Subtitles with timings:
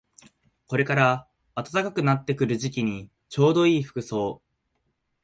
[0.65, 4.41] これから暖かくなってくる季節にちょうどいい服装